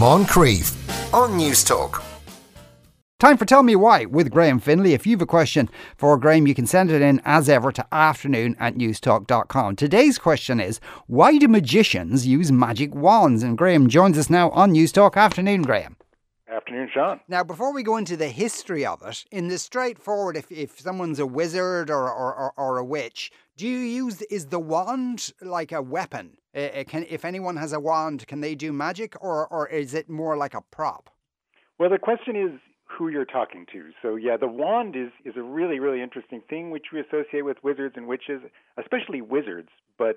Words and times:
Moncrieff 0.00 0.72
on 1.12 1.32
Newstalk. 1.32 2.02
Time 3.18 3.36
for 3.36 3.44
Tell 3.44 3.62
Me 3.62 3.76
Why 3.76 4.06
with 4.06 4.30
Graham 4.30 4.58
Finlay. 4.58 4.94
If 4.94 5.06
you 5.06 5.12
have 5.12 5.20
a 5.20 5.26
question 5.26 5.68
for 5.98 6.16
Graham, 6.16 6.46
you 6.46 6.54
can 6.54 6.66
send 6.66 6.90
it 6.90 7.02
in 7.02 7.20
as 7.26 7.50
ever 7.50 7.70
to 7.70 7.86
afternoon 7.92 8.56
at 8.58 8.76
newstalk.com. 8.76 9.76
Today's 9.76 10.18
question 10.18 10.58
is 10.58 10.80
Why 11.06 11.36
do 11.36 11.48
magicians 11.48 12.26
use 12.26 12.50
magic 12.50 12.94
wands? 12.94 13.42
And 13.42 13.58
Graham 13.58 13.90
joins 13.90 14.16
us 14.16 14.30
now 14.30 14.48
on 14.52 14.72
Newstalk. 14.72 15.18
Afternoon, 15.18 15.60
Graham. 15.60 15.98
Afternoon, 16.50 16.88
Sean. 16.94 17.20
Now, 17.28 17.44
before 17.44 17.74
we 17.74 17.82
go 17.82 17.98
into 17.98 18.16
the 18.16 18.28
history 18.28 18.86
of 18.86 19.02
it, 19.02 19.26
in 19.30 19.48
the 19.48 19.58
straightforward, 19.58 20.34
if, 20.34 20.50
if 20.50 20.80
someone's 20.80 21.18
a 21.18 21.26
wizard 21.26 21.90
or, 21.90 22.10
or, 22.10 22.34
or, 22.34 22.54
or 22.56 22.78
a 22.78 22.84
witch, 22.84 23.30
do 23.58 23.68
you 23.68 23.80
use, 23.80 24.22
is 24.22 24.46
the 24.46 24.58
wand 24.58 25.34
like 25.42 25.72
a 25.72 25.82
weapon? 25.82 26.38
Uh, 26.54 26.84
can, 26.86 27.06
if 27.08 27.24
anyone 27.24 27.56
has 27.56 27.72
a 27.72 27.80
wand, 27.80 28.26
can 28.26 28.40
they 28.40 28.54
do 28.54 28.72
magic 28.72 29.14
or, 29.22 29.46
or 29.48 29.68
is 29.68 29.94
it 29.94 30.08
more 30.08 30.36
like 30.36 30.54
a 30.54 30.60
prop? 30.60 31.10
Well, 31.78 31.90
the 31.90 31.98
question 31.98 32.36
is, 32.36 32.60
who 32.98 33.08
you're 33.08 33.24
talking 33.24 33.66
to. 33.72 33.90
So 34.02 34.16
yeah, 34.16 34.36
the 34.36 34.48
wand 34.48 34.96
is 34.96 35.10
is 35.24 35.36
a 35.36 35.42
really 35.42 35.78
really 35.78 36.02
interesting 36.02 36.42
thing 36.50 36.70
which 36.70 36.86
we 36.92 37.00
associate 37.00 37.44
with 37.44 37.56
wizards 37.62 37.94
and 37.96 38.06
witches, 38.06 38.42
especially 38.78 39.20
wizards. 39.20 39.68
But 39.96 40.16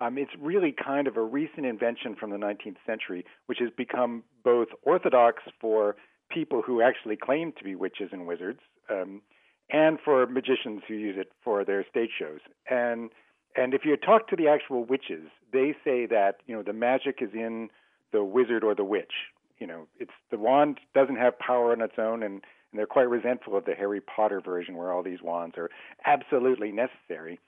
um, 0.00 0.18
it's 0.18 0.32
really 0.40 0.72
kind 0.72 1.06
of 1.06 1.16
a 1.16 1.22
recent 1.22 1.66
invention 1.66 2.16
from 2.18 2.30
the 2.30 2.36
19th 2.36 2.76
century, 2.86 3.24
which 3.46 3.58
has 3.60 3.70
become 3.76 4.24
both 4.42 4.68
orthodox 4.82 5.42
for 5.60 5.96
people 6.30 6.62
who 6.62 6.82
actually 6.82 7.16
claim 7.16 7.52
to 7.58 7.64
be 7.64 7.74
witches 7.74 8.08
and 8.10 8.26
wizards, 8.26 8.60
um, 8.90 9.22
and 9.70 9.98
for 10.04 10.26
magicians 10.26 10.82
who 10.88 10.94
use 10.94 11.16
it 11.18 11.30
for 11.44 11.64
their 11.64 11.86
stage 11.88 12.10
shows. 12.18 12.40
And 12.68 13.10
and 13.56 13.74
if 13.74 13.84
you 13.84 13.96
talk 13.96 14.28
to 14.28 14.36
the 14.36 14.48
actual 14.48 14.84
witches, 14.84 15.28
they 15.52 15.74
say 15.84 16.06
that 16.06 16.36
you 16.46 16.54
know 16.54 16.62
the 16.62 16.72
magic 16.72 17.18
is 17.20 17.30
in 17.32 17.70
the 18.12 18.22
wizard 18.24 18.62
or 18.64 18.74
the 18.74 18.84
witch 18.84 19.12
you 19.58 19.66
know, 19.66 19.86
it's 19.98 20.12
the 20.30 20.38
wand 20.38 20.78
doesn't 20.94 21.16
have 21.16 21.38
power 21.38 21.72
on 21.72 21.80
its 21.80 21.94
own, 21.98 22.22
and, 22.22 22.34
and 22.34 22.78
they're 22.78 22.86
quite 22.86 23.08
resentful 23.08 23.56
of 23.56 23.64
the 23.64 23.74
Harry 23.74 24.00
Potter 24.00 24.40
version 24.40 24.76
where 24.76 24.92
all 24.92 25.02
these 25.02 25.22
wands 25.22 25.56
are 25.56 25.70
absolutely 26.04 26.72
necessary. 26.72 27.38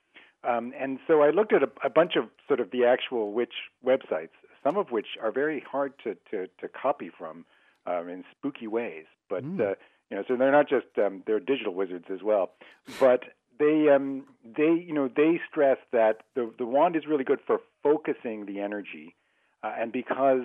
Um, 0.44 0.72
and 0.78 0.98
so 1.06 1.22
I 1.22 1.30
looked 1.30 1.52
at 1.52 1.62
a, 1.62 1.68
a 1.84 1.90
bunch 1.90 2.12
of 2.16 2.28
sort 2.46 2.60
of 2.60 2.70
the 2.70 2.84
actual 2.84 3.32
witch 3.32 3.54
websites, 3.84 4.30
some 4.62 4.76
of 4.76 4.90
which 4.90 5.08
are 5.20 5.32
very 5.32 5.64
hard 5.70 5.94
to 6.04 6.16
to, 6.30 6.46
to 6.60 6.68
copy 6.68 7.10
from 7.16 7.44
um, 7.86 8.08
in 8.08 8.24
spooky 8.30 8.66
ways. 8.66 9.04
But 9.28 9.44
mm. 9.44 9.60
uh, 9.60 9.74
you 10.10 10.16
know, 10.16 10.24
so 10.28 10.36
they're 10.36 10.52
not 10.52 10.68
just 10.68 10.86
um, 10.98 11.22
they're 11.26 11.40
digital 11.40 11.74
wizards 11.74 12.06
as 12.12 12.22
well. 12.22 12.52
But 13.00 13.24
they 13.58 13.88
um, 13.88 14.24
they 14.44 14.72
you 14.72 14.92
know 14.92 15.08
they 15.14 15.40
stress 15.50 15.78
that 15.92 16.22
the 16.34 16.52
the 16.58 16.66
wand 16.66 16.96
is 16.96 17.06
really 17.06 17.24
good 17.24 17.40
for 17.46 17.60
focusing 17.82 18.46
the 18.46 18.60
energy, 18.60 19.14
uh, 19.62 19.72
and 19.78 19.92
because 19.92 20.42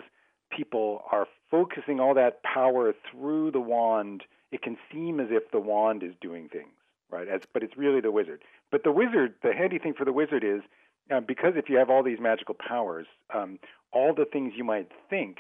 people 0.50 1.04
are 1.12 1.28
focusing 1.50 2.00
all 2.00 2.14
that 2.14 2.44
power 2.44 2.94
through 3.12 3.52
the 3.52 3.60
wand, 3.60 4.24
it 4.52 4.62
can 4.62 4.78
seem 4.92 5.20
as 5.20 5.28
if 5.30 5.50
the 5.52 5.60
wand 5.60 6.04
is 6.04 6.14
doing 6.22 6.50
things, 6.50 6.74
right? 7.10 7.28
As, 7.28 7.42
but 7.54 7.64
it's 7.64 7.78
really 7.78 8.02
the 8.02 8.12
wizard. 8.12 8.42
But 8.72 8.84
the 8.84 8.92
wizard, 8.92 9.36
the 9.44 9.54
handy 9.54 9.80
thing 9.80 9.94
for 9.94 10.06
the 10.06 10.14
wizard 10.14 10.44
is 10.44 10.62
uh, 11.12 11.20
because 11.20 11.54
if 11.56 11.70
you 11.70 11.78
have 11.78 11.90
all 11.90 12.04
these 12.04 12.20
magical 12.20 12.56
powers, 12.56 13.08
um, 13.34 13.60
all 13.92 14.14
the 14.14 14.26
things 14.26 14.54
you 14.56 14.64
might 14.64 14.90
think 15.10 15.40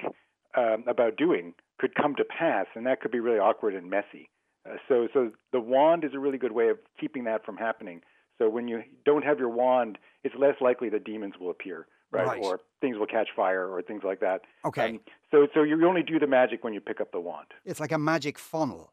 um, 0.55 0.83
about 0.87 1.17
doing 1.17 1.53
could 1.79 1.95
come 1.95 2.15
to 2.15 2.25
pass, 2.25 2.67
and 2.75 2.85
that 2.85 3.01
could 3.01 3.11
be 3.11 3.19
really 3.19 3.39
awkward 3.39 3.73
and 3.73 3.89
messy. 3.89 4.29
Uh, 4.69 4.75
so, 4.87 5.07
so 5.13 5.31
the 5.51 5.59
wand 5.59 6.03
is 6.03 6.11
a 6.13 6.19
really 6.19 6.37
good 6.37 6.51
way 6.51 6.69
of 6.69 6.77
keeping 6.99 7.23
that 7.25 7.45
from 7.45 7.57
happening. 7.57 8.01
So 8.37 8.49
when 8.49 8.67
you 8.67 8.83
don't 9.05 9.23
have 9.23 9.39
your 9.39 9.49
wand, 9.49 9.97
it's 10.23 10.35
less 10.37 10.55
likely 10.61 10.89
that 10.89 11.03
demons 11.03 11.35
will 11.39 11.51
appear 11.51 11.87
right? 12.11 12.27
right? 12.27 12.43
Or 12.43 12.59
things 12.79 12.97
will 12.97 13.07
catch 13.07 13.29
fire 13.35 13.67
or 13.67 13.81
things 13.81 14.03
like 14.03 14.19
that. 14.19 14.41
Okay. 14.65 14.89
Um, 14.89 14.99
so 15.31 15.47
so 15.53 15.63
you 15.63 15.85
only 15.87 16.03
do 16.03 16.19
the 16.19 16.27
magic 16.27 16.63
when 16.63 16.73
you 16.73 16.81
pick 16.81 17.01
up 17.01 17.11
the 17.11 17.19
wand. 17.19 17.47
It's 17.65 17.79
like 17.79 17.91
a 17.91 17.97
magic 17.97 18.37
funnel. 18.37 18.91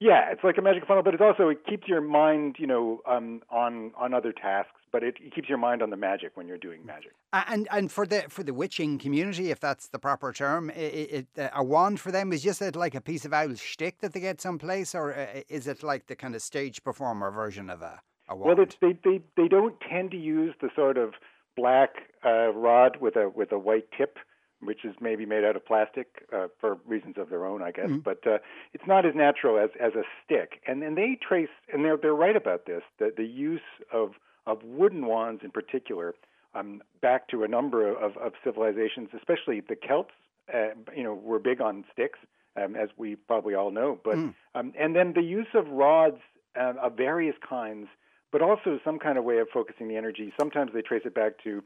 Yeah, 0.00 0.30
it's 0.30 0.44
like 0.44 0.58
a 0.58 0.62
magic 0.62 0.86
funnel, 0.86 1.02
but 1.02 1.14
it 1.14 1.20
also 1.20 1.48
it 1.48 1.66
keeps 1.66 1.88
your 1.88 2.00
mind, 2.00 2.56
you 2.58 2.66
know, 2.66 3.00
um, 3.06 3.42
on 3.50 3.92
on 3.96 4.14
other 4.14 4.32
tasks. 4.32 4.77
But 4.90 5.02
it, 5.02 5.16
it, 5.20 5.34
keeps 5.34 5.48
your 5.48 5.58
mind 5.58 5.82
on 5.82 5.90
the 5.90 5.96
magic 5.96 6.36
when 6.36 6.48
you're 6.48 6.58
doing 6.58 6.84
magic. 6.84 7.12
And 7.32 7.68
and 7.70 7.90
for 7.90 8.06
the 8.06 8.22
for 8.28 8.42
the 8.42 8.54
witching 8.54 8.98
community, 8.98 9.50
if 9.50 9.60
that's 9.60 9.88
the 9.88 9.98
proper 9.98 10.32
term, 10.32 10.70
it, 10.70 11.26
it, 11.36 11.50
a 11.54 11.62
wand 11.62 12.00
for 12.00 12.10
them 12.10 12.32
is 12.32 12.42
just 12.42 12.60
like 12.76 12.94
a 12.94 13.00
piece 13.00 13.24
of 13.24 13.32
owl 13.32 13.54
shtick 13.54 14.00
that 14.00 14.12
they 14.12 14.20
get 14.20 14.40
someplace, 14.40 14.94
or 14.94 15.14
uh, 15.14 15.42
is 15.48 15.66
it 15.66 15.82
like 15.82 16.06
the 16.06 16.16
kind 16.16 16.34
of 16.34 16.42
stage 16.42 16.82
performer 16.82 17.30
version 17.30 17.70
of 17.70 17.82
a, 17.82 18.00
a 18.28 18.36
wand? 18.36 18.58
Well, 18.58 18.66
they 18.80 18.98
they 19.04 19.20
they 19.36 19.48
don't 19.48 19.74
tend 19.80 20.10
to 20.12 20.16
use 20.16 20.54
the 20.60 20.70
sort 20.74 20.96
of 20.96 21.14
black 21.58 21.90
uh, 22.24 22.52
rod 22.52 22.98
with 23.00 23.16
a 23.16 23.28
with 23.28 23.52
a 23.52 23.58
white 23.58 23.88
tip, 23.96 24.18
which 24.60 24.84
is 24.84 24.94
maybe 25.00 25.26
made 25.26 25.44
out 25.44 25.56
of 25.56 25.66
plastic 25.66 26.26
uh, 26.32 26.46
for 26.60 26.78
reasons 26.86 27.16
of 27.18 27.30
their 27.30 27.44
own, 27.44 27.62
I 27.62 27.72
guess. 27.72 27.86
Mm-hmm. 27.86 27.98
But 27.98 28.26
uh, 28.26 28.38
it's 28.72 28.86
not 28.86 29.04
as 29.04 29.14
natural 29.14 29.58
as 29.58 29.70
as 29.80 29.92
a 29.94 30.04
stick. 30.24 30.60
And 30.66 30.82
and 30.82 30.96
they 30.96 31.18
trace 31.20 31.48
and 31.72 31.84
they're 31.84 31.96
they're 31.96 32.14
right 32.14 32.36
about 32.36 32.66
this. 32.66 32.82
that 32.98 33.16
the 33.16 33.26
use 33.26 33.60
of 33.92 34.12
of 34.48 34.62
wooden 34.64 35.06
wands 35.06 35.42
in 35.44 35.50
particular, 35.50 36.14
um, 36.54 36.82
back 37.00 37.28
to 37.28 37.44
a 37.44 37.48
number 37.48 37.88
of, 37.88 38.16
of 38.16 38.32
civilizations, 38.44 39.10
especially 39.16 39.60
the 39.60 39.76
Celts. 39.76 40.10
Uh, 40.52 40.68
you 40.96 41.02
know, 41.02 41.12
were 41.12 41.38
big 41.38 41.60
on 41.60 41.84
sticks, 41.92 42.18
um, 42.56 42.74
as 42.74 42.88
we 42.96 43.16
probably 43.16 43.54
all 43.54 43.70
know. 43.70 44.00
But 44.02 44.16
mm. 44.16 44.34
um, 44.54 44.72
and 44.78 44.96
then 44.96 45.12
the 45.14 45.22
use 45.22 45.48
of 45.54 45.68
rods 45.68 46.20
uh, 46.58 46.72
of 46.82 46.96
various 46.96 47.36
kinds 47.46 47.86
but 48.30 48.42
also 48.42 48.78
some 48.84 48.98
kind 48.98 49.16
of 49.18 49.24
way 49.24 49.38
of 49.38 49.48
focusing 49.52 49.88
the 49.88 49.96
energy. 49.96 50.32
Sometimes 50.38 50.72
they 50.74 50.82
trace 50.82 51.02
it 51.04 51.14
back 51.14 51.42
to 51.44 51.62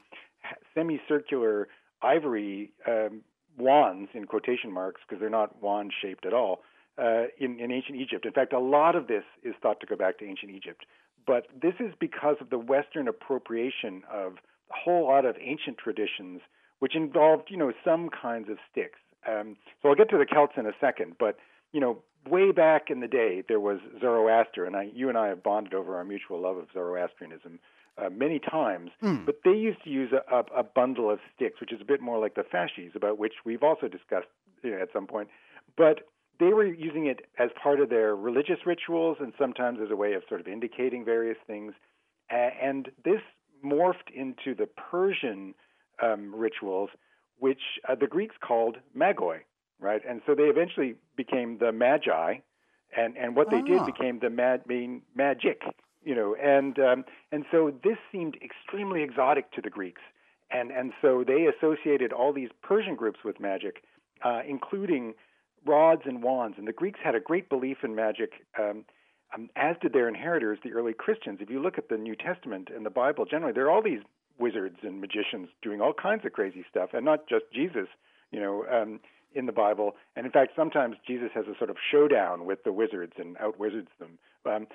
semicircular 0.75 1.69
ivory 2.03 2.73
um, 2.87 3.23
wands 3.59 4.11
in 4.15 4.27
quotation 4.27 4.73
marks 4.73 5.01
because 5.07 5.21
they're 5.21 5.31
not 5.31 5.61
wand 5.63 5.93
shaped 6.01 6.27
at 6.27 6.33
all 6.33 6.61
uh, 6.99 7.25
in, 7.39 7.59
in 7.61 7.71
ancient 7.71 7.99
Egypt. 7.99 8.27
In 8.27 8.33
fact, 8.33 8.53
a 8.53 8.59
lot 8.59 8.97
of 8.97 9.07
this 9.07 9.25
is 9.43 9.55
thought 9.61 9.81
to 9.81 9.87
go 9.87 9.97
back 9.97 10.19
to 10.19 10.25
ancient 10.25 10.53
Egypt. 10.53 10.85
But 11.27 11.47
this 11.61 11.75
is 11.81 11.93
because 11.99 12.37
of 12.41 12.51
the 12.51 12.59
Western 12.59 13.09
appropriation 13.09 14.03
of 14.11 14.35
a 14.71 14.75
whole 14.75 15.09
lot 15.09 15.25
of 15.25 15.37
ancient 15.41 15.79
traditions, 15.79 16.41
which 16.79 16.97
involved, 16.97 17.45
you 17.49 17.57
know, 17.57 17.73
some 17.85 18.09
kinds 18.11 18.49
of 18.49 18.59
sticks. 18.71 18.99
Um, 19.29 19.57
so 19.81 19.89
I'll 19.89 19.95
get 19.95 20.11
to 20.11 20.19
the 20.19 20.27
Celts 20.27 20.55
in 20.57 20.67
a 20.67 20.73
second, 20.81 21.15
but 21.19 21.37
you 21.73 21.81
know, 21.81 22.03
way 22.29 22.53
back 22.53 22.91
in 22.91 23.01
the 23.01 23.09
day, 23.09 23.43
there 23.49 23.61
was 23.61 23.79
Zoroaster, 24.01 24.65
and 24.65 24.77
I, 24.77 24.91
you 24.95 25.09
and 25.09 25.17
I 25.17 25.29
have 25.29 25.43
bonded 25.43 25.75
over 25.75 25.97
our 25.97 26.05
mutual 26.05 26.41
love 26.41 26.57
of 26.57 26.67
Zoroastrianism 26.73 27.59
uh, 27.99 28.11
many 28.11 28.39
times. 28.39 28.91
Mm. 29.03 29.27
But 29.27 29.41
they 29.45 29.53
used 29.53 29.83
to 29.85 29.91
use 29.91 30.13
a, 30.13 30.35
a, 30.35 30.61
a, 30.61 30.63
bundle 30.63 31.11
of 31.11 31.19
sticks, 31.35 31.61
which 31.61 31.73
is 31.73 31.81
a 31.81 31.85
bit 31.85 32.01
more 32.01 32.19
like 32.19 32.35
the 32.35 32.45
fasces, 32.45 32.93
about 32.95 33.19
which 33.19 33.35
we've 33.45 33.63
also 33.63 33.89
discussed 33.89 34.29
you 34.63 34.71
know, 34.71 34.79
at 34.81 34.89
some 34.93 35.07
point. 35.07 35.29
But 35.77 36.09
they 36.43 36.53
were 36.53 36.67
using 36.67 37.07
it 37.07 37.21
as 37.39 37.51
part 37.63 37.81
of 37.81 37.89
their 37.91 38.17
religious 38.17 38.67
rituals, 38.67 39.19
and 39.21 39.33
sometimes 39.39 39.79
as 39.83 39.91
a 39.91 39.97
way 39.97 40.15
of 40.15 40.23
sort 40.29 40.41
of 40.41 40.49
indicating 40.49 41.05
various 41.05 41.39
things. 41.47 41.73
And 42.31 42.89
this 43.05 43.21
morphed 43.65 44.11
into 44.15 44.55
the 44.55 44.67
Persian 44.67 45.55
um, 46.03 46.35
rituals, 46.35 46.91
which 47.39 47.61
uh, 47.89 47.95
the 47.95 48.07
Greeks 48.07 48.37
called 48.41 48.79
magoi 48.97 49.41
right? 49.83 50.01
And 50.09 50.23
so 50.25 50.35
they 50.35 50.45
eventually 50.45 50.95
became 51.17 51.59
the 51.59 51.73
Magi, 51.73 52.37
and 52.97 53.17
and 53.17 53.37
what 53.37 53.51
they 53.51 53.61
did 53.61 53.81
ah. 53.81 53.85
became 53.85 54.21
the 54.21 54.31
mad 54.31 54.67
mean 54.67 55.03
magic, 55.15 55.63
you 56.05 56.15
know, 56.15 56.35
and 56.37 56.79
um, 56.79 57.05
and 57.33 57.45
so 57.51 57.73
this 57.83 57.99
seemed 58.11 58.39
extremely 58.43 59.03
exotic 59.03 59.51
to 59.53 59.61
the 59.61 59.71
Greeks, 59.71 60.01
and 60.51 60.71
and 60.71 60.93
so 61.03 61.25
they 61.27 61.47
associated 61.47 62.13
all 62.13 62.33
these 62.33 62.51
Persian 62.63 62.95
groups 62.95 63.21
with 63.25 63.41
magic, 63.41 63.83
uh, 64.25 64.41
including 64.49 65.15
rods 65.67 66.03
and 66.05 66.23
wands, 66.23 66.57
and 66.59 66.67
the 66.67 66.73
Greeks 66.73 67.01
had 67.03 67.15
a 67.15 67.21
great 67.21 67.49
belief 67.49 67.79
in 67.83 67.95
magic. 67.95 68.33
Um, 68.59 68.85
um, 69.35 69.49
as 69.57 69.77
did 69.81 69.95
their 69.95 70.09
inheritors, 70.09 70.59
the 70.63 70.73
early 70.73 70.93
Christians. 70.93 71.39
If 71.41 71.49
you 71.49 71.61
look 71.61 71.79
at 71.79 71.89
the 71.89 71.97
New 71.97 72.15
Testament 72.15 72.69
and 72.75 72.85
the 72.85 72.91
Bible 72.91 73.25
generally, 73.25 73.55
there 73.55 73.65
are 73.65 73.71
all 73.71 73.83
these 73.83 74.03
wizards 74.39 74.77
and 74.83 75.01
magicians 75.01 75.49
doing 75.63 75.81
all 75.81 75.95
kinds 75.95 76.27
of 76.27 76.33
crazy 76.33 76.65
stuff, 76.69 76.91
and 76.93 77.05
not 77.05 77.29
just 77.29 77.45
Jesus. 77.53 77.89
You 78.31 78.41
know, 78.41 78.65
um, 78.71 79.01
in 79.35 79.47
the 79.47 79.53
Bible. 79.53 79.93
And 80.17 80.27
in 80.27 80.33
fact, 80.33 80.53
sometimes 80.57 80.97
Jesus 81.07 81.31
has 81.35 81.47
a 81.47 81.57
sort 81.59 81.71
of 81.71 81.77
showdown 81.91 82.45
with 82.45 82.65
the 82.65 82.73
wizards 82.73 83.15
and 83.19 83.37
outwizards 83.39 83.89
them. 83.99 84.19
Um, 84.47 84.67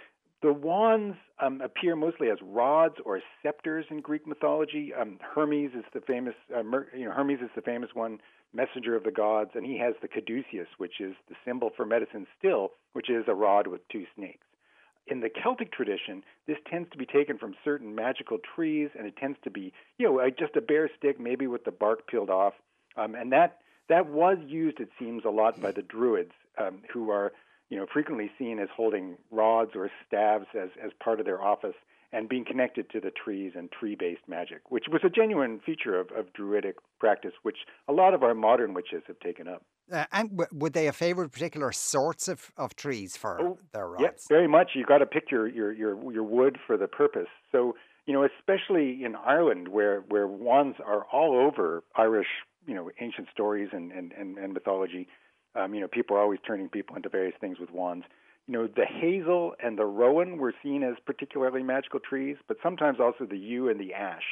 the 0.41 0.53
wands 0.53 1.17
um, 1.41 1.61
appear 1.61 1.95
mostly 1.95 2.29
as 2.29 2.37
rods 2.43 2.95
or 3.05 3.21
scepters 3.41 3.85
in 3.89 4.01
Greek 4.01 4.27
mythology. 4.27 4.93
Um, 4.99 5.19
Hermes 5.33 5.71
is 5.75 5.83
the 5.93 6.01
famous, 6.01 6.35
uh, 6.55 6.63
Mer- 6.63 6.87
you 6.95 7.05
know, 7.05 7.11
Hermes 7.11 7.39
is 7.41 7.49
the 7.55 7.61
famous 7.61 7.89
one, 7.93 8.19
messenger 8.57 8.95
of 8.95 9.03
the 9.03 9.11
gods, 9.11 9.51
and 9.53 9.65
he 9.65 9.77
has 9.77 9.93
the 10.01 10.07
caduceus, 10.07 10.67
which 10.77 10.99
is 10.99 11.13
the 11.29 11.35
symbol 11.45 11.69
for 11.77 11.85
medicine 11.85 12.25
still, 12.37 12.71
which 12.93 13.09
is 13.09 13.25
a 13.27 13.33
rod 13.33 13.67
with 13.67 13.87
two 13.89 14.05
snakes. 14.15 14.45
In 15.05 15.21
the 15.21 15.29
Celtic 15.29 15.71
tradition, 15.71 16.23
this 16.47 16.57
tends 16.69 16.89
to 16.91 16.97
be 16.97 17.05
taken 17.05 17.37
from 17.37 17.55
certain 17.63 17.95
magical 17.95 18.39
trees, 18.55 18.89
and 18.97 19.07
it 19.07 19.15
tends 19.15 19.37
to 19.43 19.51
be, 19.51 19.71
you 19.97 20.07
know, 20.07 20.29
just 20.37 20.57
a 20.57 20.61
bare 20.61 20.89
stick, 20.97 21.19
maybe 21.19 21.47
with 21.47 21.63
the 21.63 21.71
bark 21.71 22.07
peeled 22.07 22.29
off, 22.29 22.53
um, 22.97 23.15
and 23.15 23.31
that 23.31 23.59
that 23.89 24.07
was 24.07 24.37
used, 24.45 24.81
it 24.81 24.89
seems, 24.99 25.23
a 25.23 25.29
lot 25.29 25.61
by 25.61 25.71
the 25.71 25.81
Druids, 25.81 26.33
um, 26.57 26.79
who 26.91 27.09
are 27.09 27.31
you 27.69 27.77
know 27.77 27.85
frequently 27.91 28.29
seen 28.37 28.59
as 28.59 28.69
holding 28.75 29.17
rods 29.31 29.71
or 29.75 29.89
staves 30.05 30.47
as 30.53 30.69
as 30.83 30.91
part 31.01 31.19
of 31.19 31.25
their 31.25 31.41
office. 31.41 31.75
And 32.13 32.29
being 32.29 32.45
connected 32.45 32.89
to 32.89 32.99
the 33.01 33.11
trees 33.11 33.51
and 33.55 33.69
tree-based 33.71 34.21
magic, 34.27 34.61
which 34.69 34.85
was 34.89 35.01
a 35.03 35.09
genuine 35.09 35.59
feature 35.65 35.99
of, 35.99 36.09
of 36.11 36.31
druidic 36.33 36.75
practice, 36.99 37.33
which 37.43 37.57
a 37.87 37.93
lot 37.93 38.13
of 38.13 38.23
our 38.23 38.33
modern 38.33 38.73
witches 38.73 39.03
have 39.07 39.19
taken 39.19 39.47
up. 39.47 39.63
Uh, 39.91 40.05
and 40.11 40.29
w- 40.29 40.49
would 40.53 40.73
they 40.73 40.85
have 40.85 40.95
favoured 40.95 41.31
particular 41.31 41.71
sorts 41.71 42.27
of, 42.27 42.51
of 42.57 42.75
trees 42.75 43.17
for 43.17 43.41
oh, 43.41 43.57
their 43.73 43.87
rods? 43.87 44.01
Yes, 44.01 44.25
very 44.29 44.47
much. 44.47 44.71
You've 44.73 44.87
got 44.87 44.99
to 44.99 45.05
pick 45.05 45.29
your, 45.31 45.47
your, 45.47 45.73
your, 45.73 46.13
your 46.13 46.23
wood 46.23 46.57
for 46.65 46.77
the 46.77 46.87
purpose. 46.87 47.27
So, 47.51 47.75
you 48.05 48.13
know, 48.13 48.25
especially 48.25 49.03
in 49.03 49.15
Ireland, 49.15 49.67
where, 49.67 50.01
where 50.07 50.27
wands 50.27 50.77
are 50.85 51.05
all 51.11 51.35
over 51.37 51.83
Irish, 51.95 52.27
you 52.65 52.73
know, 52.73 52.89
ancient 53.01 53.27
stories 53.33 53.69
and, 53.73 53.91
and, 53.91 54.13
and, 54.13 54.37
and 54.37 54.53
mythology. 54.53 55.07
Um, 55.55 55.73
you 55.73 55.81
know, 55.81 55.87
people 55.87 56.15
are 56.15 56.21
always 56.21 56.39
turning 56.45 56.69
people 56.69 56.95
into 56.95 57.09
various 57.09 57.35
things 57.41 57.59
with 57.59 57.71
wands. 57.71 58.05
You 58.47 58.53
know, 58.53 58.67
the 58.67 58.85
hazel 58.85 59.53
and 59.61 59.77
the 59.77 59.85
rowan 59.85 60.37
were 60.37 60.53
seen 60.63 60.83
as 60.83 60.95
particularly 61.05 61.63
magical 61.63 61.99
trees, 61.99 62.37
but 62.47 62.57
sometimes 62.63 62.99
also 62.99 63.25
the 63.25 63.37
yew 63.37 63.69
and 63.69 63.79
the 63.79 63.93
ash. 63.93 64.23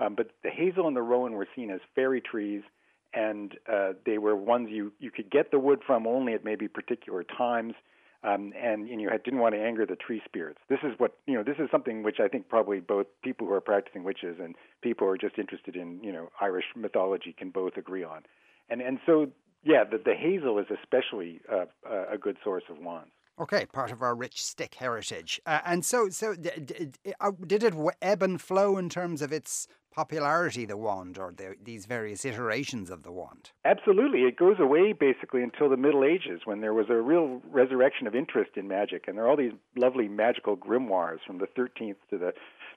Um, 0.00 0.14
but 0.16 0.30
the 0.42 0.50
hazel 0.50 0.88
and 0.88 0.96
the 0.96 1.02
rowan 1.02 1.34
were 1.34 1.46
seen 1.54 1.70
as 1.70 1.80
fairy 1.94 2.20
trees– 2.20 2.62
and 3.12 3.54
uh, 3.70 3.92
they 4.06 4.18
were 4.18 4.36
ones 4.36 4.68
you 4.70 4.92
you 4.98 5.10
could 5.10 5.30
get 5.30 5.50
the 5.50 5.58
wood 5.58 5.80
from 5.86 6.06
only 6.06 6.34
at 6.34 6.44
maybe 6.44 6.68
particular 6.68 7.24
times. 7.24 7.74
Um, 8.22 8.52
and, 8.54 8.86
and 8.86 9.00
you 9.00 9.08
had, 9.08 9.22
didn't 9.22 9.40
want 9.40 9.54
to 9.54 9.60
anger 9.62 9.86
the 9.86 9.96
tree 9.96 10.20
spirits. 10.26 10.58
This 10.68 10.80
is 10.82 10.92
what 10.98 11.16
you 11.26 11.34
know. 11.34 11.42
This 11.42 11.56
is 11.58 11.70
something 11.70 12.02
which 12.02 12.18
I 12.22 12.28
think 12.28 12.50
probably 12.50 12.78
both 12.78 13.06
people 13.24 13.46
who 13.46 13.54
are 13.54 13.62
practicing 13.62 14.04
witches 14.04 14.36
and 14.38 14.56
people 14.82 15.06
who 15.06 15.12
are 15.14 15.18
just 15.18 15.38
interested 15.38 15.74
in 15.74 16.00
you 16.04 16.12
know 16.12 16.28
Irish 16.38 16.66
mythology 16.76 17.34
can 17.36 17.48
both 17.48 17.78
agree 17.78 18.04
on. 18.04 18.24
And 18.68 18.82
and 18.82 18.98
so 19.06 19.28
yeah, 19.64 19.84
the, 19.84 19.96
the 19.96 20.14
hazel 20.14 20.58
is 20.58 20.66
especially 20.70 21.40
uh, 21.50 21.64
a 22.12 22.18
good 22.18 22.36
source 22.44 22.64
of 22.68 22.78
wands. 22.78 23.10
Okay, 23.40 23.64
part 23.64 23.90
of 23.90 24.02
our 24.02 24.14
rich 24.14 24.44
stick 24.44 24.74
heritage. 24.74 25.40
Uh, 25.46 25.60
and 25.64 25.82
so, 25.82 26.10
so 26.10 26.34
d- 26.34 26.50
d- 26.62 26.90
uh, 27.20 27.30
did 27.46 27.62
it 27.62 27.74
ebb 28.02 28.22
and 28.22 28.38
flow 28.38 28.76
in 28.76 28.90
terms 28.90 29.22
of 29.22 29.32
its 29.32 29.66
popularity, 29.90 30.66
the 30.66 30.76
wand, 30.76 31.18
or 31.18 31.32
the, 31.32 31.54
these 31.62 31.86
various 31.86 32.26
iterations 32.26 32.90
of 32.90 33.02
the 33.02 33.10
wand? 33.10 33.52
Absolutely. 33.64 34.20
It 34.20 34.36
goes 34.36 34.56
away 34.60 34.92
basically 34.92 35.42
until 35.42 35.70
the 35.70 35.78
Middle 35.78 36.04
Ages 36.04 36.42
when 36.44 36.60
there 36.60 36.74
was 36.74 36.86
a 36.90 36.96
real 36.96 37.40
resurrection 37.50 38.06
of 38.06 38.14
interest 38.14 38.50
in 38.56 38.68
magic. 38.68 39.04
And 39.08 39.16
there 39.16 39.24
are 39.24 39.30
all 39.30 39.38
these 39.38 39.54
lovely 39.74 40.06
magical 40.06 40.54
grimoires 40.54 41.20
from 41.26 41.38
the 41.38 41.46
13th 41.46 41.96
to 42.10 42.18
the, 42.18 42.32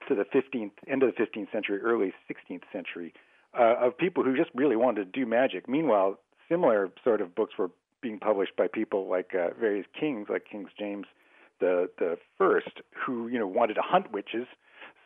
to 0.08 0.14
the 0.14 0.24
15th, 0.24 0.72
end 0.88 1.02
of 1.02 1.12
the 1.14 1.22
15th 1.22 1.52
century, 1.52 1.78
early 1.80 2.14
16th 2.30 2.62
century, 2.72 3.12
uh, 3.58 3.74
of 3.86 3.98
people 3.98 4.24
who 4.24 4.34
just 4.34 4.50
really 4.54 4.76
wanted 4.76 5.12
to 5.12 5.20
do 5.20 5.26
magic. 5.26 5.68
Meanwhile, 5.68 6.18
similar 6.48 6.88
sort 7.04 7.20
of 7.20 7.34
books 7.34 7.52
were 7.58 7.70
being 8.04 8.18
published 8.18 8.54
by 8.54 8.66
people 8.68 9.08
like 9.08 9.30
uh, 9.34 9.48
various 9.58 9.86
kings, 9.98 10.28
like 10.28 10.44
King 10.44 10.66
James 10.78 11.06
the 11.58 11.88
the 11.98 12.18
first, 12.36 12.82
who 12.94 13.28
you 13.28 13.38
know 13.38 13.46
wanted 13.46 13.74
to 13.74 13.82
hunt 13.82 14.12
witches. 14.12 14.46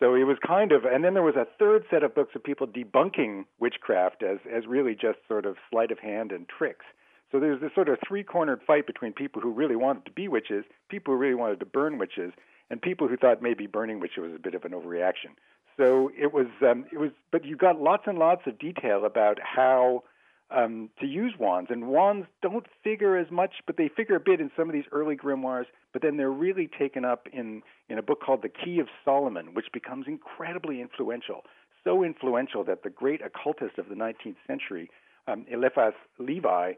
So 0.00 0.14
it 0.14 0.24
was 0.24 0.36
kind 0.46 0.70
of, 0.70 0.84
and 0.84 1.04
then 1.04 1.14
there 1.14 1.24
was 1.24 1.34
a 1.34 1.46
third 1.58 1.84
set 1.90 2.02
of 2.04 2.14
books 2.14 2.32
of 2.36 2.44
people 2.44 2.66
debunking 2.66 3.44
witchcraft 3.60 4.22
as 4.22 4.38
as 4.52 4.66
really 4.66 4.94
just 4.94 5.18
sort 5.28 5.46
of 5.46 5.56
sleight 5.70 5.92
of 5.92 5.98
hand 6.00 6.32
and 6.32 6.46
tricks. 6.48 6.84
So 7.30 7.38
there's 7.38 7.60
this 7.60 7.70
sort 7.74 7.88
of 7.90 7.98
three-cornered 8.06 8.62
fight 8.66 8.86
between 8.86 9.12
people 9.12 9.42
who 9.42 9.52
really 9.52 9.76
wanted 9.76 10.06
to 10.06 10.12
be 10.12 10.28
witches, 10.28 10.64
people 10.88 11.12
who 11.14 11.20
really 11.20 11.34
wanted 11.34 11.60
to 11.60 11.66
burn 11.66 11.98
witches, 11.98 12.32
and 12.70 12.80
people 12.80 13.06
who 13.06 13.18
thought 13.18 13.42
maybe 13.42 13.66
burning 13.66 14.00
witches 14.00 14.22
was 14.22 14.34
a 14.34 14.38
bit 14.38 14.54
of 14.54 14.64
an 14.64 14.72
overreaction. 14.72 15.32
So 15.76 16.10
it 16.18 16.32
was, 16.32 16.46
um, 16.62 16.86
it 16.90 16.98
was, 16.98 17.10
but 17.30 17.44
you 17.44 17.54
got 17.54 17.80
lots 17.80 18.04
and 18.06 18.18
lots 18.18 18.42
of 18.46 18.58
detail 18.58 19.04
about 19.04 19.38
how 19.42 20.04
um, 20.50 20.90
to 21.00 21.06
use 21.06 21.34
wands. 21.38 21.70
And 21.70 21.88
wands 21.88 22.26
don't 22.42 22.66
figure 22.82 23.16
as 23.16 23.30
much, 23.30 23.52
but 23.66 23.76
they 23.76 23.88
figure 23.88 24.16
a 24.16 24.20
bit 24.20 24.40
in 24.40 24.50
some 24.56 24.68
of 24.68 24.72
these 24.72 24.84
early 24.92 25.16
grimoires. 25.16 25.66
But 25.92 26.02
then 26.02 26.16
they're 26.16 26.30
really 26.30 26.68
taken 26.78 27.04
up 27.04 27.28
in, 27.32 27.62
in 27.88 27.98
a 27.98 28.02
book 28.02 28.20
called 28.22 28.42
The 28.42 28.48
Key 28.48 28.80
of 28.80 28.88
Solomon, 29.04 29.54
which 29.54 29.66
becomes 29.72 30.06
incredibly 30.06 30.80
influential. 30.80 31.42
So 31.84 32.02
influential 32.02 32.64
that 32.64 32.82
the 32.82 32.90
great 32.90 33.20
occultist 33.22 33.78
of 33.78 33.88
the 33.88 33.94
19th 33.94 34.36
century, 34.46 34.90
um, 35.26 35.46
Eliphas 35.50 35.94
Levi, 36.18 36.74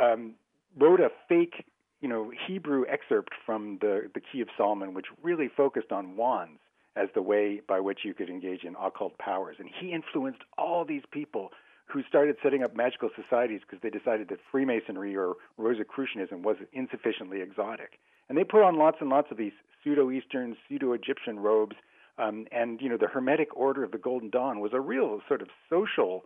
um, 0.00 0.34
wrote 0.78 1.00
a 1.00 1.10
fake, 1.28 1.64
you 2.00 2.08
know, 2.08 2.30
Hebrew 2.46 2.84
excerpt 2.88 3.32
from 3.46 3.78
the, 3.80 4.10
the 4.14 4.20
Key 4.20 4.40
of 4.40 4.48
Solomon, 4.56 4.94
which 4.94 5.06
really 5.22 5.48
focused 5.48 5.92
on 5.92 6.16
wands 6.16 6.58
as 6.94 7.08
the 7.14 7.22
way 7.22 7.60
by 7.66 7.80
which 7.80 8.00
you 8.04 8.12
could 8.12 8.28
engage 8.28 8.64
in 8.64 8.74
occult 8.80 9.16
powers. 9.18 9.56
And 9.58 9.68
he 9.80 9.92
influenced 9.92 10.40
all 10.58 10.84
these 10.84 11.02
people 11.10 11.50
who 11.92 12.02
started 12.08 12.36
setting 12.42 12.62
up 12.62 12.74
magical 12.74 13.10
societies 13.14 13.60
because 13.60 13.82
they 13.82 13.90
decided 13.90 14.28
that 14.28 14.38
Freemasonry 14.50 15.16
or 15.16 15.34
Rosicrucianism 15.58 16.42
was 16.42 16.56
insufficiently 16.72 17.40
exotic. 17.42 17.98
And 18.28 18.38
they 18.38 18.44
put 18.44 18.62
on 18.62 18.76
lots 18.76 18.98
and 19.00 19.10
lots 19.10 19.30
of 19.30 19.36
these 19.36 19.52
pseudo 19.82 20.10
Eastern, 20.10 20.56
pseudo 20.68 20.92
Egyptian 20.92 21.38
robes. 21.38 21.76
Um, 22.18 22.46
and, 22.52 22.80
you 22.80 22.88
know, 22.88 22.96
the 22.96 23.08
Hermetic 23.08 23.56
Order 23.56 23.84
of 23.84 23.90
the 23.90 23.98
Golden 23.98 24.30
Dawn 24.30 24.60
was 24.60 24.72
a 24.72 24.80
real 24.80 25.20
sort 25.28 25.42
of 25.42 25.48
social 25.68 26.24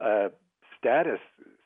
uh, 0.00 0.28
status 0.78 1.20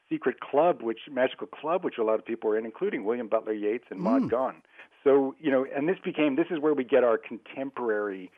secret 0.09 0.41
club, 0.41 0.83
which 0.83 1.01
magical 1.11 1.47
club, 1.47 1.85
which 1.85 1.99
a 1.99 2.05
lot 2.05 2.19
of 2.19 2.25
people 2.25 2.51
were 2.51 2.59
in, 2.59 2.65
including 2.65 3.05
William 3.05 3.29
Butler 3.29 3.53
Yeats 3.53 3.85
and 3.91 4.01
Maud 4.01 4.23
mm. 4.23 4.31
Gonne. 4.31 4.63
So, 5.03 5.35
you 5.41 5.51
know, 5.51 5.67
and 5.75 5.89
this 5.89 5.99
became, 6.05 6.37
this 6.37 6.47
is 6.51 6.61
where 6.61 6.75
we 6.75 6.85
get 6.85 7.05
our 7.05 7.19
contemporary 7.19 8.31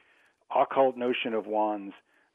occult 0.54 0.96
notion 0.96 1.34
of 1.34 1.46
wands 1.46 1.94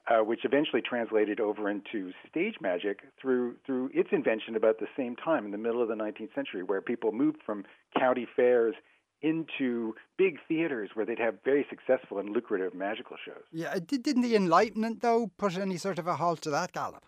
uh, 0.09 0.23
which 0.23 0.41
eventually 0.43 0.81
translated 0.81 1.39
over 1.39 1.69
into 1.69 2.11
stage 2.29 2.55
magic 2.61 2.99
through 3.21 3.55
through 3.65 3.89
its 3.93 4.09
invention 4.11 4.55
about 4.55 4.79
the 4.79 4.87
same 4.97 5.15
time 5.15 5.45
in 5.45 5.51
the 5.51 5.57
middle 5.57 5.81
of 5.81 5.87
the 5.87 5.95
19th 5.95 6.33
century, 6.35 6.63
where 6.63 6.81
people 6.81 7.11
moved 7.11 7.37
from 7.45 7.63
county 7.97 8.27
fairs 8.35 8.75
into 9.21 9.95
big 10.17 10.37
theaters 10.47 10.89
where 10.93 11.05
they'd 11.05 11.19
have 11.19 11.35
very 11.45 11.65
successful 11.69 12.19
and 12.19 12.29
lucrative 12.29 12.73
magical 12.73 13.15
shows. 13.25 13.43
Yeah, 13.53 13.73
didn't 13.79 14.21
the 14.21 14.35
Enlightenment 14.35 15.01
though 15.01 15.31
put 15.37 15.57
any 15.57 15.77
sort 15.77 15.97
of 15.97 16.07
a 16.07 16.15
halt 16.15 16.41
to 16.41 16.49
that 16.49 16.73
gallop? 16.73 17.05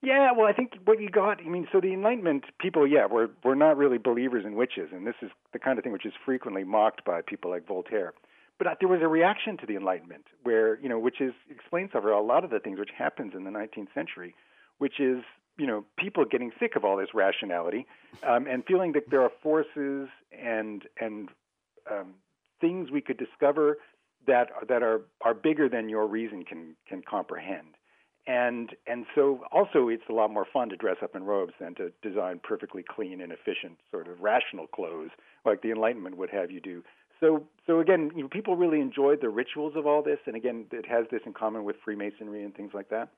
Yeah, 0.00 0.30
well, 0.36 0.46
I 0.46 0.52
think 0.52 0.74
what 0.84 1.00
you 1.00 1.10
got, 1.10 1.40
I 1.40 1.48
mean, 1.48 1.66
so 1.72 1.80
the 1.80 1.92
Enlightenment 1.92 2.44
people, 2.60 2.86
yeah, 2.86 3.06
were 3.06 3.30
were 3.44 3.56
not 3.56 3.76
really 3.76 3.98
believers 3.98 4.44
in 4.46 4.54
witches, 4.54 4.90
and 4.92 5.06
this 5.06 5.16
is 5.20 5.30
the 5.52 5.58
kind 5.58 5.76
of 5.76 5.82
thing 5.82 5.92
which 5.92 6.06
is 6.06 6.12
frequently 6.24 6.64
mocked 6.64 7.04
by 7.04 7.20
people 7.20 7.50
like 7.50 7.66
Voltaire. 7.66 8.14
But 8.58 8.78
there 8.80 8.88
was 8.88 9.00
a 9.02 9.08
reaction 9.08 9.56
to 9.58 9.66
the 9.66 9.76
Enlightenment, 9.76 10.24
where 10.42 10.78
you 10.80 10.88
know, 10.88 10.98
which 10.98 11.20
is 11.20 11.32
explains 11.48 11.90
over 11.94 12.10
a 12.10 12.22
lot 12.22 12.44
of 12.44 12.50
the 12.50 12.58
things 12.58 12.78
which 12.78 12.90
happens 12.96 13.34
in 13.34 13.44
the 13.44 13.50
19th 13.50 13.94
century, 13.94 14.34
which 14.78 14.98
is 14.98 15.22
you 15.56 15.66
know 15.66 15.84
people 15.96 16.24
getting 16.24 16.50
sick 16.58 16.76
of 16.76 16.84
all 16.84 16.96
this 16.96 17.14
rationality 17.14 17.86
um, 18.26 18.46
and 18.46 18.64
feeling 18.66 18.92
that 18.92 19.10
there 19.10 19.22
are 19.22 19.32
forces 19.42 20.08
and 20.32 20.82
and 21.00 21.28
um, 21.90 22.14
things 22.60 22.90
we 22.90 23.00
could 23.00 23.18
discover 23.18 23.78
that 24.26 24.48
that 24.68 24.82
are 24.82 25.02
are 25.22 25.34
bigger 25.34 25.68
than 25.68 25.88
your 25.88 26.06
reason 26.06 26.44
can 26.44 26.76
can 26.88 27.02
comprehend. 27.02 27.74
And 28.26 28.74
and 28.86 29.06
so 29.14 29.40
also 29.52 29.88
it's 29.88 30.02
a 30.08 30.12
lot 30.12 30.30
more 30.30 30.46
fun 30.52 30.68
to 30.68 30.76
dress 30.76 30.96
up 31.02 31.16
in 31.16 31.24
robes 31.24 31.54
than 31.60 31.74
to 31.76 31.92
design 32.02 32.40
perfectly 32.42 32.84
clean 32.88 33.20
and 33.20 33.32
efficient 33.32 33.78
sort 33.90 34.06
of 34.06 34.20
rational 34.20 34.66
clothes 34.66 35.10
like 35.44 35.62
the 35.62 35.70
Enlightenment 35.70 36.16
would 36.16 36.30
have 36.30 36.50
you 36.50 36.60
do. 36.60 36.82
So, 37.20 37.44
so 37.66 37.80
again, 37.80 38.10
you 38.14 38.22
know, 38.22 38.28
people 38.28 38.56
really 38.56 38.80
enjoyed 38.80 39.20
the 39.20 39.28
rituals 39.28 39.74
of 39.76 39.86
all 39.86 40.02
this, 40.02 40.18
and 40.26 40.36
again, 40.36 40.66
it 40.72 40.86
has 40.86 41.06
this 41.10 41.20
in 41.26 41.34
common 41.34 41.64
with 41.64 41.76
Freemasonry 41.84 42.44
and 42.44 42.54
things 42.54 42.72
like 42.74 42.90
that. 42.90 43.08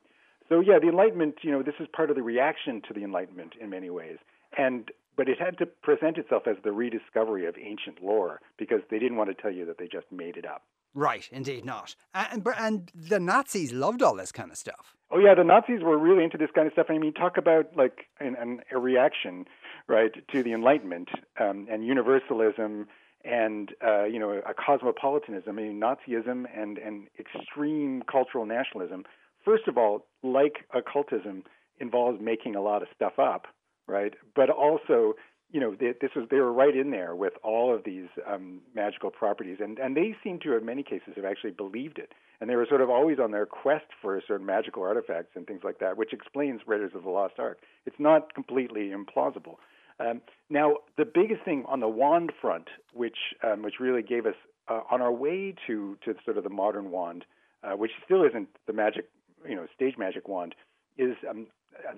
So, 0.48 0.60
yeah, 0.60 0.78
the 0.80 0.88
Enlightenment, 0.88 1.36
you 1.42 1.52
know, 1.52 1.62
this 1.62 1.74
is 1.78 1.86
part 1.94 2.10
of 2.10 2.16
the 2.16 2.22
reaction 2.22 2.82
to 2.88 2.94
the 2.94 3.04
Enlightenment 3.04 3.52
in 3.60 3.70
many 3.70 3.90
ways, 3.90 4.18
and 4.56 4.90
but 5.16 5.28
it 5.28 5.38
had 5.38 5.58
to 5.58 5.66
present 5.66 6.16
itself 6.16 6.44
as 6.46 6.56
the 6.64 6.72
rediscovery 6.72 7.46
of 7.46 7.54
ancient 7.58 8.02
lore 8.02 8.40
because 8.58 8.80
they 8.90 8.98
didn't 8.98 9.18
want 9.18 9.28
to 9.28 9.40
tell 9.40 9.50
you 9.50 9.66
that 9.66 9.76
they 9.76 9.86
just 9.86 10.06
made 10.10 10.36
it 10.36 10.46
up. 10.46 10.62
Right, 10.94 11.28
indeed 11.30 11.64
not. 11.64 11.94
And 12.14 12.46
and 12.56 12.90
the 12.94 13.20
Nazis 13.20 13.72
loved 13.72 14.02
all 14.02 14.16
this 14.16 14.32
kind 14.32 14.50
of 14.50 14.56
stuff. 14.56 14.96
Oh 15.10 15.18
yeah, 15.18 15.34
the 15.34 15.44
Nazis 15.44 15.82
were 15.82 15.98
really 15.98 16.24
into 16.24 16.38
this 16.38 16.50
kind 16.54 16.66
of 16.66 16.72
stuff. 16.72 16.86
I 16.88 16.98
mean, 16.98 17.12
talk 17.12 17.36
about 17.36 17.76
like 17.76 18.06
an, 18.18 18.34
an 18.40 18.60
a 18.72 18.78
reaction, 18.78 19.44
right, 19.88 20.10
to 20.32 20.42
the 20.42 20.52
Enlightenment 20.52 21.10
um, 21.38 21.68
and 21.70 21.84
universalism 21.84 22.88
and 23.24 23.70
uh, 23.86 24.04
you 24.04 24.18
know 24.18 24.30
a 24.30 24.54
cosmopolitanism, 24.54 25.58
I 25.58 25.62
mean 25.62 25.80
Nazism 25.80 26.44
and 26.56 26.78
and 26.78 27.08
extreme 27.18 28.02
cultural 28.10 28.46
nationalism. 28.46 29.04
First 29.44 29.68
of 29.68 29.78
all, 29.78 30.06
like 30.22 30.66
occultism, 30.74 31.44
involves 31.80 32.20
making 32.20 32.54
a 32.54 32.60
lot 32.60 32.82
of 32.82 32.88
stuff 32.94 33.18
up, 33.18 33.46
right? 33.88 34.14
But 34.36 34.50
also, 34.50 35.14
you 35.50 35.60
know, 35.60 35.74
they, 35.78 35.94
this 36.00 36.10
was 36.14 36.26
they 36.30 36.36
were 36.36 36.52
right 36.52 36.76
in 36.76 36.90
there 36.90 37.16
with 37.16 37.32
all 37.42 37.74
of 37.74 37.84
these 37.84 38.06
um, 38.30 38.60
magical 38.74 39.10
properties, 39.10 39.58
and 39.60 39.78
and 39.78 39.96
they 39.96 40.14
seem 40.22 40.38
to, 40.40 40.56
in 40.56 40.64
many 40.64 40.82
cases, 40.82 41.14
have 41.16 41.24
actually 41.24 41.50
believed 41.52 41.98
it, 41.98 42.12
and 42.40 42.48
they 42.48 42.56
were 42.56 42.66
sort 42.68 42.82
of 42.82 42.90
always 42.90 43.18
on 43.18 43.32
their 43.32 43.46
quest 43.46 43.86
for 44.00 44.20
certain 44.28 44.46
magical 44.46 44.82
artifacts 44.82 45.32
and 45.34 45.46
things 45.46 45.62
like 45.64 45.78
that, 45.80 45.96
which 45.96 46.12
explains 46.12 46.60
Raiders 46.66 46.92
of 46.94 47.02
the 47.02 47.10
Lost 47.10 47.34
Ark. 47.38 47.58
It's 47.86 47.98
not 47.98 48.34
completely 48.34 48.90
implausible. 48.90 49.56
Um, 50.00 50.22
now, 50.48 50.76
the 50.96 51.04
biggest 51.04 51.44
thing 51.44 51.64
on 51.68 51.80
the 51.80 51.88
wand 51.88 52.32
front, 52.40 52.68
which 52.92 53.18
um, 53.44 53.62
which 53.62 53.74
really 53.78 54.02
gave 54.02 54.26
us 54.26 54.34
uh, 54.68 54.80
on 54.90 55.00
our 55.00 55.12
way 55.12 55.54
to 55.66 55.96
to 56.04 56.14
sort 56.24 56.38
of 56.38 56.44
the 56.44 56.50
modern 56.50 56.90
wand, 56.90 57.24
uh, 57.62 57.76
which 57.76 57.92
still 58.04 58.24
isn't 58.24 58.48
the 58.66 58.72
magic, 58.72 59.08
you 59.48 59.54
know, 59.54 59.66
stage 59.74 59.96
magic 59.98 60.26
wand, 60.26 60.54
is 60.96 61.16
um, 61.28 61.46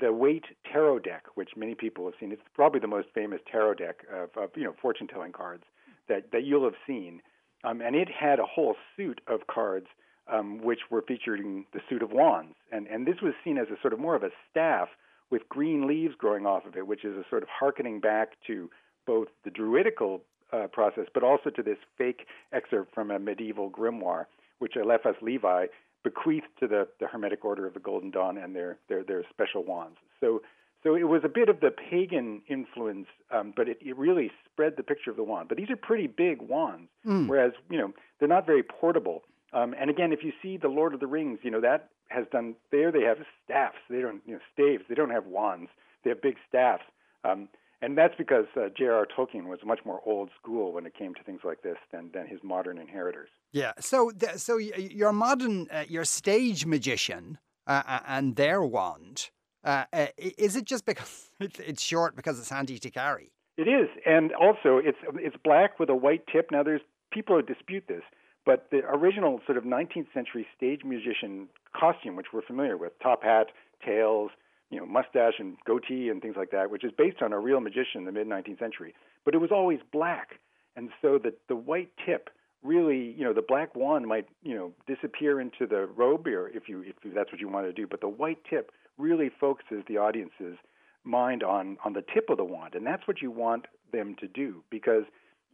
the 0.01 0.13
Waite 0.13 0.47
Tarot 0.71 1.01
deck, 1.01 1.25
which 1.37 1.51
many 1.57 1.75
people 1.75 2.05
have 2.05 2.15
seen. 2.19 2.33
It's 2.33 2.43
probably 2.55 2.81
the 2.81 2.89
most 2.89 3.09
famous 3.15 3.41
tarot 3.51 3.75
deck 3.75 4.01
of, 4.13 4.31
of 4.37 4.51
you 4.57 4.65
know 4.65 4.75
fortune 4.83 5.07
telling 5.07 5.33
cards 5.33 5.65
that 6.09 6.33
that 6.33 6.45
you'll 6.45 6.65
have 6.65 6.79
seen, 6.87 7.23
um, 7.63 7.81
and 7.81 7.95
it 7.95 8.09
had 8.09 8.41
a 8.41 8.47
whole 8.47 8.75
suite 8.95 9.21
of 9.29 9.47
cards 9.47 9.87
um, 10.31 10.63
which 10.63 10.81
were 10.91 11.03
featuring 11.03 11.67
the 11.73 11.81
suit 11.89 12.03
of 12.03 12.11
wands. 12.13 12.55
And, 12.71 12.87
and 12.87 13.07
this 13.07 13.17
was 13.23 13.35
seen 13.45 13.59
as 13.59 13.69
a 13.69 13.81
sort 13.81 13.93
of 13.93 13.99
more 13.99 14.15
of 14.15 14.23
a 14.23 14.31
staff 14.51 14.89
with 15.33 15.49
green 15.49 15.89
leaves 15.89 16.15
growing 16.17 16.47
off 16.47 16.67
of 16.67 16.77
it, 16.77 16.87
which 16.87 17.05
is 17.05 17.17
a 17.17 17.25
sort 17.29 17.43
of 17.43 17.49
harkening 17.49 17.99
back 17.99 18.35
to 18.47 18.71
both 19.07 19.29
the 19.45 19.51
druidical 19.51 20.23
uh, 20.53 20.67
process, 20.67 21.07
but 21.13 21.25
also 21.25 21.49
to 21.49 21.63
this 21.63 21.79
fake 21.97 22.27
excerpt 22.53 22.95
from 22.95 23.11
a 23.11 23.19
medieval 23.19 23.71
grimoire, 23.71 24.27
which 24.59 24.77
Eliphas 24.77 25.17
Levi 25.23 25.67
bequeathed 26.05 26.47
to 26.61 26.69
the, 26.69 26.87
the 27.01 27.07
Hermetic 27.07 27.45
Order 27.45 27.67
of 27.67 27.73
the 27.73 27.81
Golden 27.81 28.11
Dawn 28.11 28.37
and 28.37 28.55
their, 28.55 28.77
their, 28.89 29.03
their 29.03 29.25
special 29.31 29.65
wands. 29.65 29.97
So, 30.21 30.43
so 30.83 30.95
it 30.95 31.05
was 31.05 31.23
a 31.25 31.29
bit 31.29 31.49
of 31.49 31.61
the 31.61 31.71
pagan 31.71 32.43
influence, 32.49 33.07
um, 33.31 33.55
but 33.57 33.69
it, 33.69 33.79
it 33.81 33.97
really 33.97 34.31
spread 34.45 34.75
the 34.77 34.83
picture 34.83 35.11
of 35.11 35.17
the 35.17 35.23
wand. 35.23 35.49
But 35.49 35.57
these 35.57 35.71
are 35.71 35.77
pretty 35.77 36.09
big 36.09 36.43
wands, 36.43 36.91
mm. 37.07 37.27
whereas 37.27 37.53
you 37.71 37.79
know 37.79 37.93
they're 38.19 38.29
not 38.29 38.47
very 38.47 38.63
portable. 38.63 39.23
Um, 39.53 39.75
and 39.79 39.91
again, 39.91 40.13
if 40.13 40.21
you 40.23 40.33
see 40.43 40.57
the 40.57 40.69
Lord 40.69 40.95
of 40.95 41.01
the 41.01 41.07
Rings, 41.07 41.41
you 41.43 41.51
know 41.51 41.61
that 41.61 41.91
has 42.09 42.27
done 42.31 42.55
there. 42.71 42.93
They 42.93 43.03
have 43.03 43.19
staffs. 43.45 43.79
They 43.89 44.01
don't, 44.01 44.23
you 44.27 44.35
know, 44.35 44.41
staves. 44.53 44.85
They 44.89 44.95
don't 44.95 45.11
have 45.11 45.27
wands. 45.27 45.71
They 46.05 46.11
have 46.11 46.23
big 46.23 46.37
staffs. 46.49 46.85
Um, 47.25 47.49
and 47.81 47.99
that's 47.99 48.15
because 48.17 48.45
uh, 48.57 48.69
J.R.R. 48.77 49.07
Tolkien 49.07 49.47
was 49.47 49.59
much 49.65 49.81
more 49.85 50.01
old 50.07 50.31
school 50.41 50.73
when 50.73 50.87
it 50.87 50.95
came 50.97 51.15
to 51.15 51.23
things 51.25 51.41
like 51.45 51.63
this 51.63 51.79
than, 51.91 52.11
than 52.15 52.27
his 52.29 52.39
modern 52.45 52.79
inheritors. 52.79 53.29
Yeah. 53.51 53.73
So, 53.81 54.11
th- 54.11 54.37
so 54.37 54.57
your 54.57 55.13
modern, 55.13 55.69
uh, 55.71 55.85
your 55.89 56.05
stage 56.05 56.65
magician 56.65 57.39
uh, 57.67 58.01
and 58.07 58.37
their 58.37 58.63
wand, 58.63 59.31
uh, 59.65 59.85
uh, 59.93 60.07
is 60.17 60.55
it 60.55 60.65
just 60.65 60.87
because 60.87 61.31
it's 61.41 61.83
short 61.83 62.15
because 62.15 62.39
it's 62.39 62.51
handy 62.51 62.79
to 62.79 62.91
carry? 62.91 63.33
It 63.59 63.69
is, 63.69 63.89
and 64.07 64.33
also 64.33 64.81
it's 64.83 64.97
it's 65.17 65.37
black 65.45 65.79
with 65.79 65.91
a 65.91 65.95
white 65.95 66.27
tip. 66.33 66.51
Now, 66.51 66.63
there's 66.63 66.81
people 67.13 67.37
who 67.37 67.43
dispute 67.43 67.85
this, 67.87 68.03
but 68.45 68.69
the 68.71 68.79
original 68.89 69.41
sort 69.47 69.59
of 69.59 69.65
19th 69.65 70.13
century 70.13 70.47
stage 70.57 70.81
musician 70.85 71.49
costume, 71.79 72.17
which 72.17 72.27
we're 72.33 72.43
familiar 72.43 72.77
with, 72.77 72.93
top 73.03 73.23
hat, 73.23 73.47
tails, 73.85 74.31
you 74.71 74.79
know, 74.79 74.87
mustache 74.87 75.35
and 75.39 75.57
goatee 75.67 76.09
and 76.09 76.23
things 76.23 76.35
like 76.37 76.51
that, 76.51 76.71
which 76.71 76.83
is 76.83 76.91
based 76.97 77.23
on 77.23 77.33
a 77.33 77.39
real 77.39 77.61
magician 77.61 77.99
in 77.99 78.05
the 78.05 78.13
mid 78.13 78.27
19th 78.27 78.59
century. 78.59 78.95
But 79.25 79.35
it 79.35 79.39
was 79.39 79.51
always 79.53 79.81
black, 79.93 80.41
and 80.77 80.91
so 81.01 81.19
the 81.19 81.35
the 81.49 81.57
white 81.57 81.91
tip 82.05 82.31
really, 82.63 83.15
you 83.19 83.25
know, 83.25 83.33
the 83.33 83.43
black 83.43 83.75
wand 83.75 84.07
might, 84.07 84.27
you 84.43 84.55
know, 84.55 84.73
disappear 84.87 85.41
into 85.41 85.67
the 85.67 85.87
robe, 85.97 86.27
or 86.27 86.49
if 86.49 86.69
you 86.69 86.83
if 86.83 86.97
that's 87.15 87.31
what 87.33 87.41
you 87.41 87.49
want 87.49 87.67
to 87.67 87.73
do. 87.73 87.87
But 87.87 88.01
the 88.01 88.09
white 88.09 88.39
tip 88.49 88.71
really 88.99 89.31
focuses 89.41 89.83
the 89.89 89.99
audience's 89.99 90.57
mind 91.05 91.43
on 91.43 91.77
on 91.85 91.93
the 91.93 92.05
tip 92.15 92.31
of 92.31 92.39
the 92.39 92.45
wand, 92.45 92.75
and 92.75 92.87
that's 92.87 93.07
what 93.07 93.21
you 93.21 93.31
want 93.31 93.67
them 93.93 94.17
to 94.21 94.29
do. 94.29 94.63
Because 94.71 95.05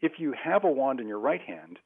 if 0.00 0.12
you 0.18 0.32
have 0.32 0.64
a 0.64 0.70
wand 0.70 1.00
in 1.00 1.08
your 1.08 1.18
right 1.18 1.40
hand, 1.40 1.78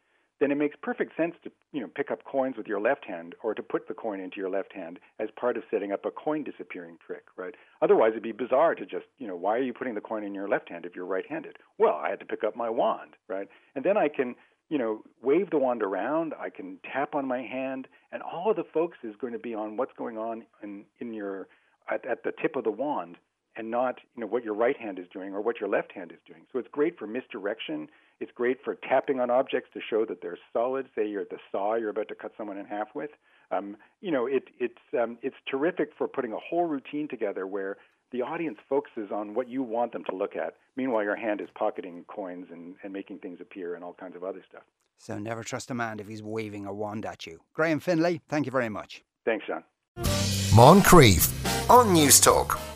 then 0.43 0.51
it 0.51 0.57
makes 0.57 0.77
perfect 0.83 1.17
sense 1.17 1.35
to 1.45 1.53
you 1.73 1.81
know 1.81 1.89
pick 1.95 2.11
up 2.11 2.25
coins 2.25 2.57
with 2.57 2.67
your 2.67 2.81
left 2.81 3.05
hand 3.05 3.37
or 3.45 3.55
to 3.55 3.63
put 3.63 3.87
the 3.87 3.95
coin 3.95 4.19
into 4.19 4.39
your 4.39 4.51
left 4.51 4.73
hand 4.73 4.99
as 5.21 5.29
part 5.37 5.57
of 5.57 5.63
setting 5.71 5.93
up 5.93 6.05
a 6.05 6.11
coin 6.11 6.43
disappearing 6.43 6.99
trick, 7.07 7.25
right? 7.37 7.55
Otherwise, 7.81 8.11
it'd 8.11 8.25
be 8.25 8.33
bizarre 8.33 8.75
to 8.75 8.85
just 8.85 9.07
you 9.19 9.29
know 9.29 9.37
why 9.37 9.57
are 9.57 9.63
you 9.63 9.73
putting 9.73 9.95
the 9.95 10.01
coin 10.01 10.25
in 10.25 10.35
your 10.35 10.49
left 10.49 10.69
hand 10.69 10.85
if 10.85 10.97
you're 10.97 11.07
right-handed? 11.07 11.57
Well, 11.79 11.95
I 11.95 12.11
had 12.11 12.19
to 12.21 12.27
pick 12.27 12.43
up 12.43 12.57
my 12.57 12.69
wand, 12.69 13.13
right? 13.29 13.47
And 13.77 13.85
then 13.85 13.97
I 13.97 14.09
can 14.09 14.35
you 14.69 14.79
know 14.79 15.03
wave 15.23 15.51
the 15.51 15.59
wand 15.59 15.81
around. 15.81 16.35
I 16.39 16.51
can 16.51 16.79
tap 16.93 17.15
on 17.15 17.27
my 17.27 17.43
hand, 17.43 17.87
and 18.11 18.21
all 18.21 18.51
of 18.51 18.57
the 18.57 18.65
focus 18.75 18.99
is 19.05 19.15
going 19.21 19.35
to 19.35 19.39
be 19.39 19.55
on 19.55 19.77
what's 19.77 19.93
going 19.97 20.19
on 20.19 20.45
in 20.61 20.85
in 20.99 21.15
your 21.15 21.47
at, 21.89 22.05
at 22.05 22.25
the 22.25 22.33
tip 22.43 22.57
of 22.57 22.65
the 22.65 22.71
wand 22.73 23.17
and 23.57 23.71
not 23.71 23.99
you 24.17 24.23
know 24.23 24.27
what 24.27 24.45
your 24.45 24.55
right 24.55 24.77
hand 24.77 24.99
is 24.99 25.07
doing 25.13 25.35
or 25.35 25.41
what 25.41 25.61
your 25.61 25.69
left 25.69 25.93
hand 25.93 26.11
is 26.13 26.19
doing. 26.27 26.43
So 26.53 26.59
it's 26.59 26.69
great 26.73 26.99
for 26.99 27.07
misdirection. 27.07 27.89
It's 28.23 28.31
great 28.33 28.59
for 28.62 28.76
tapping 28.88 29.19
on 29.19 29.31
objects 29.31 29.71
to 29.75 29.81
show 29.81 30.05
that 30.05 30.23
they're 30.23 30.38
solid. 30.52 30.87
Say 30.95 31.09
you're 31.09 31.23
at 31.23 31.31
the 31.31 31.38
saw 31.50 31.75
you're 31.75 31.91
about 31.91 32.07
to 32.07 32.14
cut 32.14 32.31
someone 32.38 32.57
in 32.57 32.67
half 32.67 32.87
with. 32.95 33.11
Um, 33.50 33.76
you 34.00 34.12
know, 34.12 34.26
it, 34.26 34.45
it's 34.61 34.79
um, 34.97 35.19
it's 35.23 35.35
terrific 35.50 35.91
for 35.99 36.07
putting 36.07 36.33
a 36.33 36.38
whole 36.38 36.67
routine 36.67 37.09
together 37.09 37.49
where 37.49 37.79
the 38.12 38.23
audience 38.23 38.59
focuses 38.69 39.11
on 39.12 39.35
what 39.35 39.49
you 39.49 39.64
want 39.64 39.93
them 39.93 40.05
to 40.09 40.14
look 40.14 40.37
at. 40.37 40.55
Meanwhile, 40.76 41.02
your 41.02 41.17
hand 41.17 41.41
is 41.41 41.49
pocketing 41.57 42.05
coins 42.07 42.47
and, 42.52 42.76
and 42.85 42.93
making 42.93 43.19
things 43.19 43.41
appear 43.41 43.75
and 43.75 43.83
all 43.83 43.95
kinds 43.95 44.14
of 44.14 44.23
other 44.23 44.45
stuff. 44.49 44.62
So 44.99 45.19
never 45.19 45.43
trust 45.43 45.73
a 45.73 45.75
man 45.75 45.99
if 45.99 46.07
he's 46.07 46.23
waving 46.23 46.64
a 46.64 46.73
wand 46.73 47.05
at 47.05 47.26
you. 47.26 47.41
Graham 47.55 47.81
Finlay, 47.81 48.21
thank 48.29 48.47
you 48.47 48.52
very 48.52 48.69
much. 48.69 49.02
Thanks, 49.25 49.47
John. 49.49 49.64
Moncrieff 50.55 51.29
on 51.69 51.88
Newstalk. 51.88 52.72